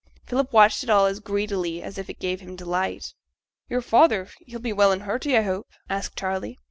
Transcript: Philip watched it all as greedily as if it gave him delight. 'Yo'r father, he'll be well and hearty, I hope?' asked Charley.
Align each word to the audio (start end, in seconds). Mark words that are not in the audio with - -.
Philip 0.25 0.51
watched 0.51 0.83
it 0.83 0.89
all 0.89 1.05
as 1.05 1.19
greedily 1.19 1.83
as 1.83 1.99
if 1.99 2.09
it 2.09 2.17
gave 2.17 2.41
him 2.41 2.55
delight. 2.55 3.13
'Yo'r 3.69 3.81
father, 3.83 4.29
he'll 4.47 4.57
be 4.59 4.73
well 4.73 4.91
and 4.91 5.03
hearty, 5.03 5.37
I 5.37 5.43
hope?' 5.43 5.67
asked 5.91 6.17
Charley. 6.17 6.59